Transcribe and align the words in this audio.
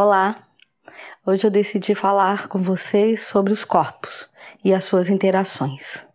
Olá! 0.00 0.46
Hoje 1.26 1.44
eu 1.44 1.50
decidi 1.50 1.92
falar 1.92 2.46
com 2.46 2.60
vocês 2.60 3.22
sobre 3.22 3.52
os 3.52 3.64
corpos 3.64 4.28
e 4.62 4.72
as 4.72 4.84
suas 4.84 5.08
interações. 5.08 6.06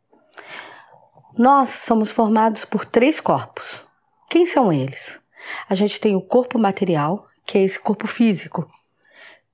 Nós 1.38 1.68
somos 1.68 2.10
formados 2.10 2.64
por 2.64 2.86
três 2.86 3.20
corpos. 3.20 3.84
Quem 4.30 4.46
são 4.46 4.72
eles? 4.72 5.20
A 5.68 5.76
gente 5.76 6.00
tem 6.00 6.16
o 6.16 6.22
corpo 6.22 6.58
material, 6.58 7.28
que 7.46 7.58
é 7.58 7.62
esse 7.62 7.78
corpo 7.78 8.08
físico. 8.08 8.72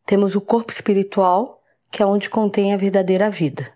Temos 0.06 0.36
o 0.36 0.42
corpo 0.42 0.72
espiritual, 0.72 1.64
que 1.90 2.04
é 2.04 2.06
onde 2.06 2.30
contém 2.30 2.72
a 2.72 2.78
verdadeira 2.78 3.32
vida. 3.32 3.74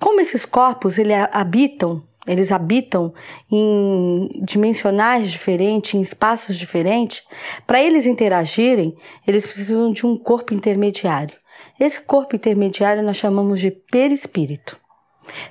Como 0.00 0.22
esses 0.22 0.46
corpos 0.46 0.96
eles 0.96 1.18
habitam 1.30 2.02
eles 2.26 2.50
habitam 2.50 3.12
em 3.50 4.28
dimensionais 4.42 5.30
diferentes, 5.30 5.94
em 5.94 6.00
espaços 6.00 6.56
diferentes. 6.56 7.22
Para 7.66 7.82
eles 7.82 8.06
interagirem, 8.06 8.96
eles 9.26 9.44
precisam 9.44 9.92
de 9.92 10.06
um 10.06 10.16
corpo 10.16 10.54
intermediário. 10.54 11.36
Esse 11.78 12.00
corpo 12.00 12.36
intermediário 12.36 13.02
nós 13.02 13.16
chamamos 13.16 13.60
de 13.60 13.70
perispírito. 13.70 14.78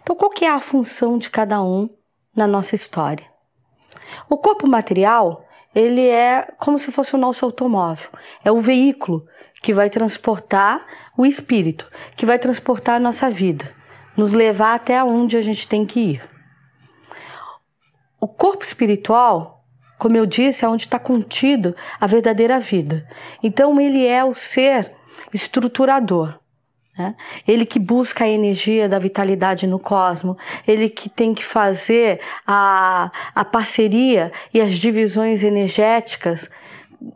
Então, 0.01 0.15
qual 0.15 0.31
que 0.31 0.45
é 0.45 0.49
a 0.49 0.59
função 0.59 1.17
de 1.17 1.29
cada 1.29 1.61
um 1.61 1.89
na 2.35 2.47
nossa 2.47 2.75
história? 2.75 3.25
O 4.29 4.37
corpo 4.37 4.67
material, 4.67 5.45
ele 5.75 6.07
é 6.07 6.47
como 6.59 6.79
se 6.79 6.91
fosse 6.91 7.15
o 7.15 7.19
nosso 7.19 7.45
automóvel. 7.45 8.09
É 8.43 8.51
o 8.51 8.61
veículo 8.61 9.25
que 9.61 9.73
vai 9.73 9.89
transportar 9.89 10.85
o 11.17 11.25
espírito, 11.25 11.89
que 12.15 12.25
vai 12.25 12.37
transportar 12.37 12.95
a 12.95 12.99
nossa 12.99 13.29
vida, 13.29 13.71
nos 14.15 14.33
levar 14.33 14.75
até 14.75 15.03
onde 15.03 15.37
a 15.37 15.41
gente 15.41 15.67
tem 15.67 15.85
que 15.85 15.99
ir. 15.99 16.32
O 18.23 18.27
corpo 18.29 18.63
espiritual, 18.63 19.65
como 19.99 20.15
eu 20.15 20.25
disse, 20.25 20.63
é 20.63 20.69
onde 20.69 20.83
está 20.83 20.97
contido 20.97 21.75
a 21.99 22.07
verdadeira 22.07 22.57
vida. 22.57 23.05
Então, 23.43 23.81
ele 23.81 24.07
é 24.07 24.23
o 24.23 24.33
ser 24.33 24.93
estruturador. 25.33 26.39
Né? 26.97 27.17
Ele 27.45 27.65
que 27.65 27.77
busca 27.77 28.23
a 28.23 28.29
energia 28.29 28.87
da 28.87 28.97
vitalidade 28.97 29.67
no 29.67 29.77
cosmos, 29.77 30.37
ele 30.65 30.87
que 30.87 31.09
tem 31.09 31.33
que 31.33 31.43
fazer 31.43 32.21
a, 32.47 33.11
a 33.35 33.43
parceria 33.43 34.31
e 34.53 34.61
as 34.61 34.71
divisões 34.71 35.43
energéticas 35.43 36.49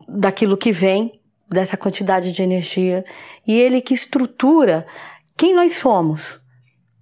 daquilo 0.09 0.57
que 0.57 0.73
vem, 0.73 1.21
dessa 1.47 1.77
quantidade 1.77 2.33
de 2.33 2.43
energia, 2.43 3.05
e 3.47 3.57
ele 3.57 3.79
que 3.79 3.93
estrutura 3.93 4.85
quem 5.37 5.55
nós 5.55 5.75
somos, 5.75 6.37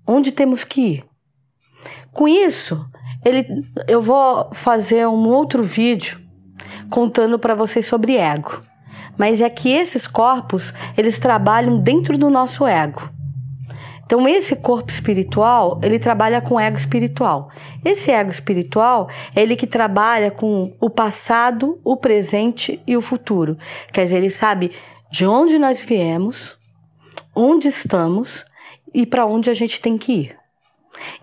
onde 0.06 0.32
temos 0.32 0.64
que 0.64 0.82
ir. 0.82 1.06
Com 2.14 2.28
isso, 2.28 2.88
ele, 3.26 3.68
eu 3.88 4.02
vou 4.02 4.50
fazer 4.54 5.08
um 5.08 5.28
outro 5.28 5.64
vídeo 5.64 6.22
contando 6.90 7.40
para 7.40 7.56
vocês 7.56 7.88
sobre 7.88 8.16
ego. 8.16 8.62
Mas 9.18 9.42
é 9.42 9.50
que 9.50 9.72
esses 9.72 10.06
corpos, 10.08 10.72
eles 10.96 11.18
trabalham 11.18 11.80
dentro 11.80 12.18
do 12.18 12.30
nosso 12.30 12.68
ego. 12.68 13.10
Então 14.06 14.28
esse 14.28 14.56
corpo 14.56 14.92
espiritual, 14.92 15.80
ele 15.82 15.98
trabalha 15.98 16.40
com 16.40 16.60
ego 16.60 16.78
espiritual. 16.78 17.50
Esse 17.84 18.12
ego 18.12 18.30
espiritual 18.30 19.10
é 19.36 19.42
ele 19.42 19.56
que 19.56 19.66
trabalha 19.66 20.30
com 20.30 20.76
o 20.80 20.92
passado, 20.92 21.80
o 21.84 21.98
presente 21.98 22.80
e 22.86 22.96
o 22.96 23.02
futuro. 23.02 23.58
Quer 23.92 24.04
dizer, 24.04 24.18
ele 24.18 24.30
sabe 24.30 24.72
de 25.12 25.26
onde 25.26 25.58
nós 25.58 25.80
viemos, 25.80 26.56
onde 27.36 27.68
estamos 27.68 28.46
e 28.94 29.08
para 29.08 29.26
onde 29.26 29.50
a 29.50 29.54
gente 29.56 29.82
tem 29.82 29.98
que 29.98 30.12
ir. 30.12 30.38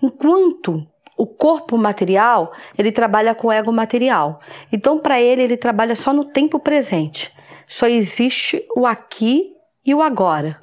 Enquanto 0.03 0.85
o 1.23 1.27
corpo 1.27 1.79
material, 1.79 2.53
ele 2.77 2.91
trabalha 2.91 3.33
com 3.33 3.47
o 3.47 3.53
ego 3.53 3.73
material. 3.73 4.41
Então, 4.73 4.99
para 4.99 5.21
ele, 5.21 5.43
ele 5.43 5.57
trabalha 5.57 5.95
só 5.95 6.13
no 6.13 6.25
tempo 6.25 6.59
presente. 6.59 7.33
Só 7.65 7.87
existe 7.87 8.67
o 8.75 8.85
aqui 8.85 9.53
e 9.87 9.95
o 9.95 10.03
agora. 10.03 10.61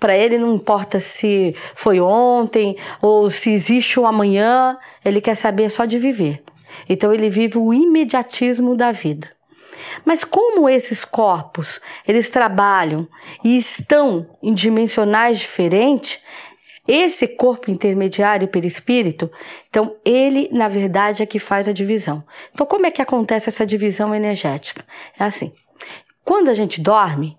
Para 0.00 0.16
ele 0.16 0.38
não 0.38 0.56
importa 0.56 0.98
se 0.98 1.54
foi 1.76 2.00
ontem 2.00 2.76
ou 3.00 3.30
se 3.30 3.52
existe 3.52 4.00
o 4.00 4.06
amanhã, 4.06 4.76
ele 5.04 5.20
quer 5.20 5.36
saber 5.36 5.70
só 5.70 5.84
de 5.84 6.00
viver. 6.00 6.42
Então 6.88 7.14
ele 7.14 7.30
vive 7.30 7.58
o 7.58 7.72
imediatismo 7.72 8.74
da 8.74 8.90
vida. 8.90 9.30
Mas 10.04 10.24
como 10.24 10.68
esses 10.68 11.04
corpos, 11.04 11.80
eles 12.06 12.28
trabalham 12.28 13.06
e 13.44 13.56
estão 13.56 14.28
em 14.42 14.52
dimensionais 14.52 15.38
diferentes, 15.38 16.20
esse 16.88 17.28
corpo 17.28 17.70
intermediário 17.70 18.48
perispírito, 18.48 19.30
então 19.68 19.94
ele, 20.02 20.48
na 20.50 20.68
verdade, 20.68 21.22
é 21.22 21.26
que 21.26 21.38
faz 21.38 21.68
a 21.68 21.72
divisão. 21.72 22.24
Então, 22.54 22.66
como 22.66 22.86
é 22.86 22.90
que 22.90 23.02
acontece 23.02 23.50
essa 23.50 23.66
divisão 23.66 24.14
energética? 24.14 24.82
É 25.18 25.24
assim: 25.24 25.52
quando 26.24 26.48
a 26.48 26.54
gente 26.54 26.80
dorme, 26.80 27.36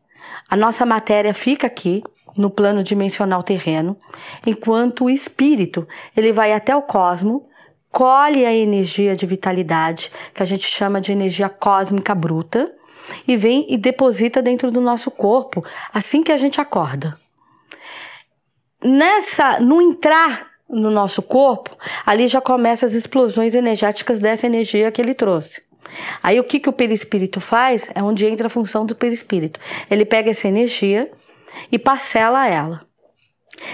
a 0.48 0.56
nossa 0.56 0.86
matéria 0.86 1.34
fica 1.34 1.66
aqui 1.66 2.04
no 2.38 2.52
plano 2.52 2.84
dimensional 2.84 3.42
terreno, 3.42 3.98
enquanto 4.46 5.06
o 5.06 5.10
espírito 5.10 5.88
ele 6.16 6.32
vai 6.32 6.54
até 6.54 6.76
o 6.76 6.84
cosmo, 6.84 7.50
colhe 7.92 8.46
a 8.46 8.54
energia 8.54 9.16
de 9.16 9.26
vitalidade, 9.26 10.12
que 10.32 10.44
a 10.44 10.46
gente 10.46 10.68
chama 10.68 11.02
de 11.02 11.12
energia 11.12 11.50
cósmica 11.50 12.14
bruta, 12.14 12.72
e 13.28 13.36
vem 13.36 13.66
e 13.68 13.78
deposita 13.78 14.44
dentro 14.44 14.70
do 14.70 14.80
nosso 14.80 15.10
corpo 15.10 15.66
assim 15.92 16.22
que 16.22 16.32
a 16.32 16.38
gente 16.38 16.62
acorda 16.62 17.18
nessa, 18.84 19.60
no 19.60 19.82
entrar 19.82 20.50
no 20.70 20.92
nosso 20.92 21.22
corpo, 21.22 21.76
ali 22.06 22.28
já 22.28 22.40
começam 22.40 22.88
as 22.88 22.94
explosões 22.94 23.56
energéticas 23.56 24.20
dessa 24.20 24.46
energia 24.46 24.92
que 24.92 25.02
ele 25.02 25.14
trouxe. 25.14 25.64
Aí 26.22 26.40
o 26.40 26.44
que, 26.44 26.60
que 26.60 26.70
o 26.70 26.74
perispírito 26.74 27.42
faz? 27.42 27.90
É 27.96 28.04
onde 28.04 28.26
entra 28.26 28.48
a 28.48 28.50
função 28.50 28.86
do 28.86 28.96
perispírito. 28.96 29.60
Ele 29.90 30.06
pega 30.06 30.30
essa 30.30 30.48
energia 30.48 31.12
e 31.72 31.80
parcela 31.80 32.48
ela. 32.48 32.86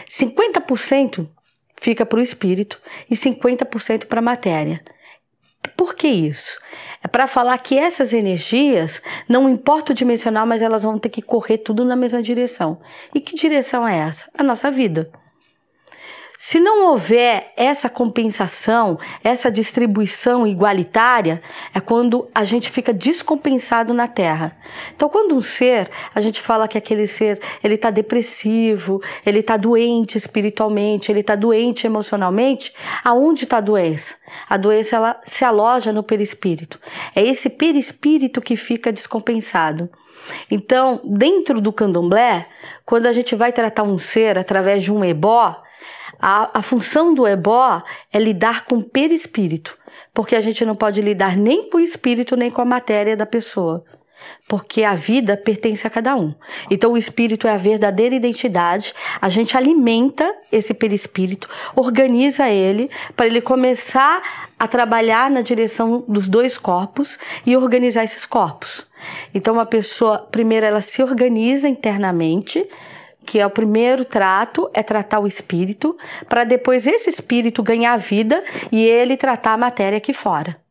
50% 0.10 1.28
fica 1.76 2.06
para 2.06 2.20
o 2.20 2.22
espírito 2.22 2.82
e 3.10 3.16
50% 3.16 4.06
para 4.06 4.20
a 4.20 4.24
matéria. 4.24 4.82
Por 5.68 5.96
que 5.96 6.08
isso? 6.08 6.60
É 7.04 7.08
para 7.08 7.28
falar 7.28 7.58
que 7.60 7.78
essas 7.78 8.14
energias, 8.14 9.02
não 9.28 9.50
importa 9.50 9.92
o 9.92 9.96
dimensional, 9.96 10.46
mas 10.46 10.62
elas 10.62 10.84
vão 10.84 10.98
ter 10.98 11.10
que 11.10 11.22
correr 11.22 11.60
tudo 11.60 11.86
na 11.86 11.96
mesma 11.96 12.22
direção. 12.22 12.80
E 13.14 13.22
que 13.22 13.36
direção 13.36 13.88
é 13.88 13.98
essa? 13.98 14.30
A 14.38 14.44
nossa 14.44 14.72
vida. 14.72 15.10
Se 16.38 16.60
não 16.60 16.88
houver 16.88 17.54
essa 17.56 17.90
compensação, 17.90 19.00
essa 19.24 19.50
distribuição 19.50 20.46
igualitária, 20.46 21.42
é 21.74 21.80
quando 21.80 22.30
a 22.36 22.44
gente 22.44 22.70
fica 22.70 22.94
descompensado 22.94 23.94
na 23.94 24.08
Terra. 24.08 24.58
Então, 24.96 25.08
quando 25.08 25.36
um 25.36 25.42
ser, 25.42 25.90
a 26.14 26.20
gente 26.20 26.42
fala 26.42 26.68
que 26.68 26.78
aquele 26.78 27.08
ser 27.08 27.40
ele 27.64 27.76
está 27.76 27.90
depressivo, 27.90 29.02
ele 29.26 29.40
está 29.40 29.56
doente 29.56 30.18
espiritualmente, 30.18 31.12
ele 31.12 31.22
está 31.22 31.36
doente 31.36 31.88
emocionalmente, 31.88 32.74
aonde 33.04 33.46
está 33.46 33.58
a 33.58 33.62
doença? 33.62 34.16
A 34.50 34.58
doença 34.58 34.96
ela 34.96 35.22
se 35.26 35.46
aloja 35.46 35.94
no 35.94 36.04
perispírito. 36.04 36.80
É 37.16 37.24
esse 37.24 37.50
perispírito 37.50 38.42
que 38.42 38.58
fica 38.58 38.92
descompensado. 38.92 39.90
Então, 40.50 41.02
dentro 41.04 41.62
do 41.62 41.72
candomblé, 41.72 42.48
quando 42.86 43.06
a 43.06 43.14
gente 43.14 43.36
vai 43.36 43.52
tratar 43.52 43.84
um 43.84 43.98
ser 43.98 44.38
através 44.38 44.84
de 44.84 44.92
um 44.92 45.04
ebó, 45.04 45.64
a, 46.20 46.60
a 46.60 46.62
função 46.62 47.14
do 47.14 47.28
ebó 47.28 47.82
é 48.12 48.20
lidar 48.20 48.66
com 48.66 48.78
o 48.78 48.84
perispírito, 48.84 49.78
porque 50.14 50.36
a 50.36 50.42
gente 50.42 50.64
não 50.66 50.76
pode 50.76 51.02
lidar 51.02 51.36
nem 51.36 51.70
com 51.70 51.78
o 51.78 51.82
espírito 51.82 52.36
nem 52.36 52.50
com 52.50 52.62
a 52.62 52.66
matéria 52.66 53.16
da 53.18 53.26
pessoa. 53.26 53.84
Porque 54.48 54.84
a 54.84 54.96
vida 54.96 55.36
pertence 55.36 55.86
a 55.86 55.90
cada 55.90 56.16
um. 56.16 56.34
Então, 56.70 56.94
o 56.94 56.98
espírito 56.98 57.48
é 57.48 57.52
a 57.52 57.58
verdadeira 57.58 58.16
identidade. 58.16 58.94
A 59.22 59.30
gente 59.30 59.58
alimenta 59.58 60.34
esse 60.52 60.74
perispírito, 60.74 61.50
organiza 61.76 62.50
ele 62.50 62.90
para 63.16 63.28
ele 63.28 63.42
começar 63.42 64.50
a 64.58 64.68
trabalhar 64.68 65.30
na 65.30 65.42
direção 65.42 66.04
dos 66.08 66.28
dois 66.28 66.58
corpos 66.58 67.20
e 67.46 67.56
organizar 67.58 68.04
esses 68.04 68.26
corpos. 68.26 68.86
Então, 69.34 69.60
a 69.60 69.66
pessoa, 69.66 70.20
primeiro, 70.20 70.66
ela 70.66 70.82
se 70.82 71.04
organiza 71.04 71.68
internamente, 71.68 72.68
que 73.26 73.40
é 73.40 73.46
o 73.46 73.50
primeiro 73.50 74.06
trato, 74.06 74.70
é 74.74 74.84
tratar 74.84 75.20
o 75.20 75.28
espírito, 75.28 75.98
para 76.30 76.44
depois 76.44 76.86
esse 76.86 77.10
espírito 77.10 77.64
ganhar 77.64 77.98
vida 77.98 78.44
e 78.72 78.86
ele 78.86 79.18
tratar 79.18 79.54
a 79.54 79.58
matéria 79.58 79.98
aqui 79.98 80.14
fora. 80.14 80.65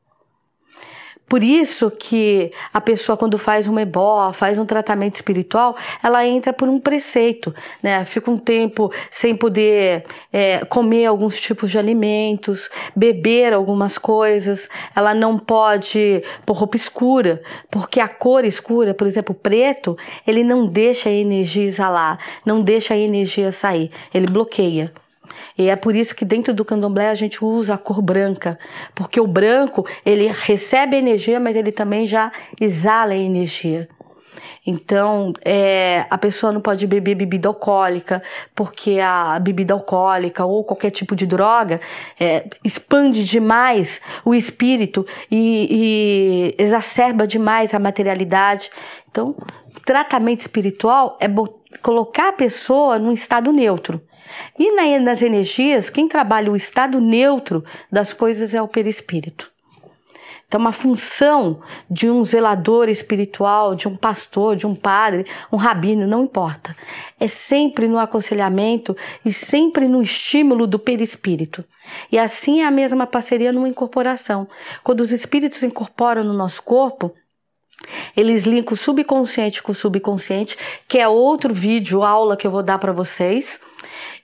Por 1.29 1.43
isso 1.43 1.91
que 1.91 2.53
a 2.73 2.81
pessoa 2.81 3.17
quando 3.17 3.39
faz 3.39 3.67
um 3.67 3.79
ebó, 3.79 4.33
faz 4.33 4.59
um 4.59 4.67
tratamento 4.67 5.17
espiritual, 5.17 5.77
ela 6.03 6.25
entra 6.27 6.53
por 6.53 6.69
um 6.69 6.79
preceito, 6.79 7.55
né? 7.83 8.05
Fica 8.05 8.31
um 8.31 8.37
tempo 8.37 8.93
sem 9.11 9.35
poder 9.35 10.05
é, 10.33 10.65
comer 10.67 11.07
alguns 11.07 11.41
tipos 11.41 11.71
de 11.71 11.79
alimentos, 11.79 12.69
beber 12.95 13.53
algumas 13.53 13.97
coisas. 13.97 14.69
Ela 14.95 15.15
não 15.15 15.39
pode 15.39 16.23
pôr 16.45 16.57
roupa 16.57 16.77
escura, 16.77 17.43
porque 17.71 18.01
a 18.01 18.09
cor 18.09 18.45
escura, 18.45 18.93
por 18.93 19.07
exemplo, 19.07 19.35
preto, 19.35 19.97
ele 20.27 20.45
não 20.45 20.67
deixa 20.67 21.09
a 21.09 21.13
energia 21.13 21.65
exalar, 21.65 22.19
não 22.45 22.61
deixa 22.61 22.95
a 22.95 22.99
energia 22.99 23.51
sair, 23.51 23.91
ele 24.13 24.27
bloqueia. 24.27 24.93
E 25.57 25.69
é 25.69 25.77
por 25.77 25.95
isso 25.95 26.15
que 26.15 26.25
dentro 26.25 26.53
do 26.53 26.65
candomblé 26.65 27.09
a 27.09 27.15
gente 27.15 27.45
usa 27.45 27.75
a 27.75 27.79
cor 27.79 28.01
branca, 28.03 28.59
porque 28.95 29.21
o 29.21 29.27
branco 29.27 29.87
ele 30.05 30.29
recebe 30.29 30.97
energia, 30.97 31.39
mas 31.41 31.57
ele 31.57 31.73
também 31.73 32.07
já 32.07 32.33
exala 32.61 33.15
energia. 33.15 33.89
Então, 34.67 35.33
é, 35.45 36.07
a 36.09 36.17
pessoa 36.17 36.53
não 36.53 36.61
pode 36.61 36.87
beber 36.87 37.15
bebida 37.15 37.49
alcoólica, 37.49 38.23
porque 38.55 38.99
a 38.99 39.39
bebida 39.39 39.75
alcoólica 39.75 40.45
ou 40.45 40.65
qualquer 40.65 40.91
tipo 40.91 41.15
de 41.15 41.27
droga 41.27 41.81
é, 42.19 42.47
expande 42.65 43.25
demais 43.25 44.01
o 44.25 44.35
espírito 44.35 45.07
e, 45.31 46.55
e 46.59 46.63
exacerba 46.63 47.27
demais 47.27 47.75
a 47.75 47.79
materialidade. 47.79 48.71
Então, 49.11 49.37
tratamento 49.85 50.41
espiritual 50.41 51.17
é 51.21 51.29
colocar 51.83 52.29
a 52.29 52.33
pessoa 52.33 52.99
num 52.99 53.13
estado 53.13 53.53
neutro. 53.53 54.01
E 54.59 54.71
nas 55.01 55.23
energias, 55.23 55.91
quem 55.91 56.09
trabalha 56.09 56.51
o 56.51 56.57
estado 56.57 57.01
neutro 57.01 57.65
das 57.91 58.13
coisas 58.13 58.55
é 58.55 58.63
o 58.63 58.69
perispírito. 58.69 59.53
Então, 60.47 60.61
uma 60.61 60.73
função 60.73 61.61
de 61.91 62.09
um 62.09 62.25
zelador 62.25 62.89
espiritual, 62.89 63.75
de 63.75 63.89
um 63.89 63.97
pastor, 63.97 64.55
de 64.55 64.67
um 64.67 64.75
padre, 64.75 65.27
um 65.51 65.57
rabino, 65.57 66.07
não 66.07 66.25
importa. 66.25 66.77
É 67.19 67.27
sempre 67.27 67.89
no 67.89 67.99
aconselhamento 67.99 68.97
e 69.25 69.33
sempre 69.33 69.89
no 69.89 70.01
estímulo 70.01 70.67
do 70.67 70.79
perispírito. 70.79 71.65
E 72.13 72.19
assim 72.19 72.61
é 72.61 72.67
a 72.67 72.71
mesma 72.71 73.07
parceria 73.07 73.53
numa 73.53 73.69
incorporação. 73.69 74.47
Quando 74.85 75.01
os 75.01 75.11
espíritos 75.11 75.63
incorporam 75.63 76.23
no 76.23 76.33
nosso 76.33 76.63
corpo, 76.63 77.13
eles 78.17 78.45
linkam 78.45 78.75
o 78.75 78.77
subconsciente 78.77 79.63
com 79.63 79.73
o 79.73 79.75
subconsciente, 79.75 80.57
que 80.89 80.99
é 80.99 81.09
outro 81.09 81.53
vídeo, 81.53 82.03
aula 82.03 82.37
que 82.37 82.47
eu 82.47 82.51
vou 82.51 82.63
dar 82.63 82.79
para 82.79 82.93
vocês. 82.93 83.61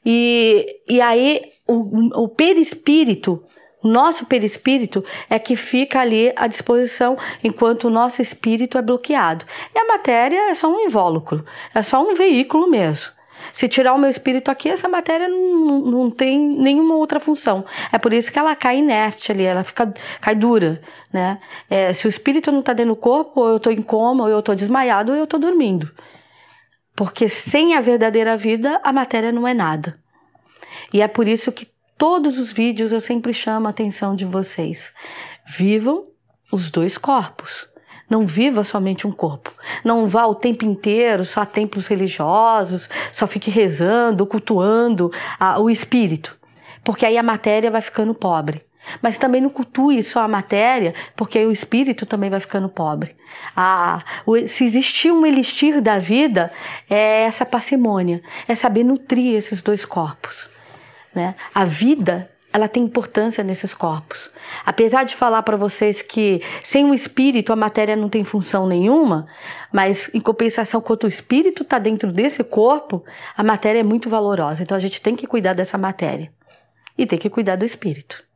E, 0.04 0.66
e 0.88 1.00
aí 1.00 1.42
o, 1.66 2.22
o 2.22 2.28
perispírito 2.28 3.44
o 3.82 3.88
nosso 3.88 4.26
perispírito 4.26 5.02
é 5.28 5.38
que 5.38 5.56
fica 5.56 6.00
ali 6.00 6.32
à 6.36 6.46
disposição 6.46 7.16
enquanto 7.42 7.84
o 7.84 7.90
nosso 7.90 8.20
espírito 8.20 8.76
é 8.76 8.82
bloqueado. 8.82 9.46
E 9.74 9.78
a 9.78 9.86
matéria 9.86 10.50
é 10.50 10.54
só 10.54 10.68
um 10.68 10.80
invólucro, 10.80 11.44
é 11.74 11.82
só 11.82 12.02
um 12.06 12.14
veículo 12.14 12.68
mesmo. 12.68 13.10
Se 13.52 13.68
tirar 13.68 13.94
o 13.94 13.98
meu 13.98 14.10
espírito 14.10 14.50
aqui, 14.50 14.68
essa 14.68 14.88
matéria 14.88 15.28
não, 15.28 15.80
não 15.80 16.10
tem 16.10 16.38
nenhuma 16.38 16.94
outra 16.94 17.20
função. 17.20 17.64
É 17.92 17.98
por 17.98 18.12
isso 18.12 18.32
que 18.32 18.38
ela 18.38 18.54
cai 18.54 18.78
inerte 18.78 19.32
ali, 19.32 19.44
ela 19.44 19.64
fica, 19.64 19.92
cai 20.20 20.34
dura, 20.34 20.80
né? 21.12 21.40
É, 21.68 21.92
se 21.92 22.06
o 22.06 22.08
espírito 22.08 22.52
não 22.52 22.60
está 22.60 22.72
dentro 22.72 22.94
do 22.94 23.00
corpo, 23.00 23.40
ou 23.40 23.48
eu 23.48 23.56
estou 23.56 23.72
em 23.72 23.82
coma, 23.82 24.24
ou 24.24 24.30
eu 24.30 24.40
estou 24.40 24.54
desmaiado, 24.54 25.12
ou 25.12 25.18
eu 25.18 25.24
estou 25.24 25.40
dormindo. 25.40 25.90
Porque 26.94 27.28
sem 27.28 27.74
a 27.74 27.80
verdadeira 27.80 28.36
vida, 28.36 28.80
a 28.82 28.92
matéria 28.92 29.32
não 29.32 29.46
é 29.46 29.54
nada. 29.54 29.98
E 30.92 31.00
é 31.00 31.08
por 31.08 31.26
isso 31.26 31.52
que 31.52 31.68
todos 31.96 32.38
os 32.38 32.52
vídeos 32.52 32.92
eu 32.92 33.00
sempre 33.00 33.32
chamo 33.32 33.66
a 33.66 33.70
atenção 33.70 34.14
de 34.14 34.24
vocês. 34.24 34.92
Vivam 35.46 36.06
os 36.52 36.70
dois 36.70 36.98
corpos. 36.98 37.69
Não 38.10 38.26
viva 38.26 38.64
somente 38.64 39.06
um 39.06 39.12
corpo. 39.12 39.52
Não 39.84 40.08
vá 40.08 40.26
o 40.26 40.34
tempo 40.34 40.64
inteiro 40.64 41.24
só 41.24 41.42
a 41.42 41.46
templos 41.46 41.86
religiosos, 41.86 42.90
só 43.12 43.28
fique 43.28 43.50
rezando, 43.50 44.26
cultuando 44.26 45.12
a, 45.38 45.60
o 45.60 45.70
espírito. 45.70 46.36
Porque 46.82 47.06
aí 47.06 47.16
a 47.16 47.22
matéria 47.22 47.70
vai 47.70 47.80
ficando 47.80 48.12
pobre. 48.12 48.62
Mas 49.00 49.18
também 49.18 49.40
não 49.40 49.50
cultue 49.50 50.02
só 50.02 50.22
a 50.22 50.28
matéria, 50.28 50.94
porque 51.14 51.38
aí 51.38 51.46
o 51.46 51.52
espírito 51.52 52.04
também 52.06 52.30
vai 52.30 52.40
ficando 52.40 52.68
pobre. 52.68 53.14
Ah, 53.54 54.02
se 54.48 54.64
existir 54.64 55.12
um 55.12 55.24
elixir 55.24 55.80
da 55.80 55.98
vida, 55.98 56.50
é 56.88 57.22
essa 57.22 57.44
parcimônia, 57.44 58.22
é 58.48 58.54
saber 58.54 58.82
nutrir 58.82 59.36
esses 59.36 59.62
dois 59.62 59.84
corpos. 59.84 60.48
Né? 61.14 61.34
A 61.54 61.64
vida 61.64 62.30
ela 62.52 62.68
tem 62.68 62.82
importância 62.82 63.44
nesses 63.44 63.72
corpos. 63.72 64.30
Apesar 64.64 65.04
de 65.04 65.14
falar 65.14 65.42
para 65.42 65.56
vocês 65.56 66.02
que 66.02 66.42
sem 66.62 66.84
o 66.84 66.94
espírito 66.94 67.52
a 67.52 67.56
matéria 67.56 67.94
não 67.94 68.08
tem 68.08 68.24
função 68.24 68.66
nenhuma, 68.66 69.26
mas 69.72 70.10
em 70.12 70.20
compensação, 70.20 70.80
quando 70.80 71.04
o 71.04 71.08
espírito 71.08 71.62
está 71.62 71.78
dentro 71.78 72.12
desse 72.12 72.42
corpo, 72.42 73.04
a 73.36 73.42
matéria 73.42 73.80
é 73.80 73.84
muito 73.84 74.08
valorosa. 74.08 74.62
Então 74.62 74.76
a 74.76 74.80
gente 74.80 75.00
tem 75.00 75.14
que 75.14 75.26
cuidar 75.26 75.54
dessa 75.54 75.78
matéria 75.78 76.32
e 76.98 77.06
tem 77.06 77.18
que 77.18 77.30
cuidar 77.30 77.56
do 77.56 77.64
espírito. 77.64 78.29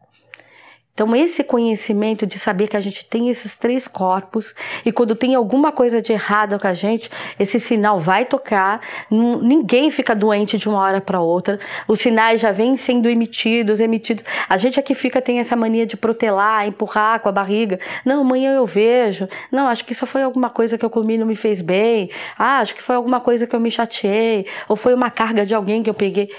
Então, 0.94 1.14
esse 1.17 1.43
conhecimento 1.43 2.25
de 2.25 2.38
saber 2.38 2.69
que 2.69 2.76
a 2.76 2.81
gente 2.81 3.05
tem 3.05 3.29
esses 3.29 3.56
três 3.56 3.88
corpos 3.88 4.55
e 4.87 4.93
quando 4.93 5.17
tem 5.17 5.35
alguma 5.35 5.73
coisa 5.73 6.00
de 6.00 6.12
errado 6.12 6.56
com 6.56 6.69
a 6.69 6.73
gente, 6.73 7.11
esse 7.37 7.58
sinal 7.58 7.99
vai 7.99 8.25
tocar, 8.25 8.81
ninguém 9.11 9.91
fica 9.91 10.14
doente 10.14 10.56
de 10.56 10.69
uma 10.69 10.79
hora 10.79 11.00
para 11.00 11.20
outra, 11.20 11.58
os 11.88 11.99
sinais 11.99 12.41
já 12.41 12.52
vêm 12.52 12.76
sendo 12.76 13.08
emitidos, 13.08 13.81
emitidos. 13.81 14.25
A 14.49 14.56
gente 14.56 14.79
aqui 14.79 14.94
fica, 14.94 15.20
tem 15.20 15.41
essa 15.41 15.56
mania 15.56 15.85
de 15.85 15.96
protelar, 15.96 16.64
empurrar 16.64 17.19
com 17.19 17.29
a 17.29 17.32
barriga. 17.32 17.81
Não, 18.05 18.20
amanhã 18.20 18.55
eu 18.55 18.64
vejo. 18.64 19.29
Não, 19.50 19.67
acho 19.67 19.85
que 19.85 19.93
isso 19.93 20.06
foi 20.06 20.23
alguma 20.23 20.49
coisa 20.49 20.79
que 20.79 20.85
eu 20.85 20.90
comi 20.90 21.14
e 21.14 21.19
não 21.19 21.26
me 21.26 21.35
fez 21.35 21.61
bem. 21.61 22.08
Ah, 22.38 22.61
acho 22.61 22.73
que 22.73 22.82
foi 22.82 22.94
alguma 22.94 23.19
coisa 23.19 23.49
que 23.49 23.56
eu 23.56 23.61
me 23.61 23.70
chateei. 23.70 24.47
Ou 24.69 24.76
foi 24.76 24.94
uma 24.94 25.11
carga 25.11 25.44
de 25.44 25.56
alguém 25.56 25.82
que 25.82 25.90
eu 25.90 25.94
peguei. 25.94 26.31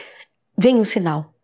Vem 0.58 0.80
o 0.80 0.86
sinal. 0.86 1.35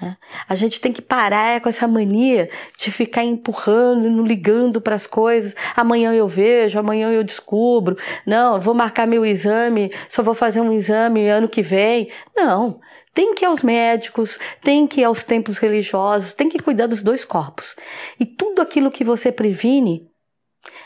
Né? 0.00 0.16
A 0.48 0.54
gente 0.54 0.80
tem 0.80 0.92
que 0.92 1.00
parar 1.00 1.60
com 1.60 1.68
essa 1.68 1.88
mania 1.88 2.50
de 2.78 2.90
ficar 2.90 3.24
empurrando, 3.24 4.10
não 4.10 4.24
ligando 4.24 4.80
para 4.80 4.94
as 4.94 5.06
coisas. 5.06 5.54
Amanhã 5.74 6.12
eu 6.12 6.28
vejo, 6.28 6.78
amanhã 6.78 7.10
eu 7.10 7.24
descubro. 7.24 7.96
Não, 8.26 8.60
vou 8.60 8.74
marcar 8.74 9.06
meu 9.06 9.24
exame, 9.24 9.92
só 10.08 10.22
vou 10.22 10.34
fazer 10.34 10.60
um 10.60 10.72
exame 10.72 11.28
ano 11.28 11.48
que 11.48 11.62
vem. 11.62 12.10
Não. 12.34 12.80
Tem 13.14 13.34
que 13.34 13.44
ir 13.44 13.48
aos 13.48 13.62
médicos, 13.62 14.38
tem 14.62 14.86
que 14.86 15.00
ir 15.00 15.04
aos 15.04 15.24
templos 15.24 15.56
religiosos, 15.56 16.34
tem 16.34 16.50
que 16.50 16.58
cuidar 16.58 16.86
dos 16.86 17.02
dois 17.02 17.24
corpos. 17.24 17.74
E 18.20 18.26
tudo 18.26 18.60
aquilo 18.60 18.90
que 18.90 19.02
você 19.02 19.32
previne, 19.32 20.06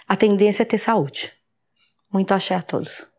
a 0.06 0.14
tendência 0.14 0.62
é 0.62 0.64
ter 0.64 0.78
saúde. 0.78 1.32
Muito 2.12 2.32
axé 2.32 2.54
a 2.54 2.62
todos. 2.62 3.09